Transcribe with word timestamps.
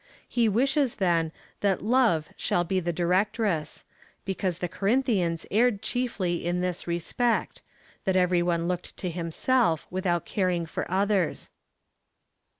He 0.27 0.49
wishes, 0.49 0.95
then, 0.95 1.31
that 1.59 1.83
love 1.83 2.29
shall 2.35 2.63
be 2.63 2.79
the 2.79 2.91
directress; 2.91 3.85
because 4.25 4.57
the 4.57 4.67
Corinthians 4.67 5.45
erred 5.51 5.83
chiefly 5.83 6.43
in 6.43 6.59
this 6.61 6.87
respect— 6.87 7.61
that 8.05 8.15
every 8.17 8.41
one 8.41 8.67
looked 8.67 8.97
to 8.97 9.11
himself 9.11 9.85
w^ithout 9.91 10.25
caring 10.25 10.65
for 10.65 10.89
others. 10.89 11.51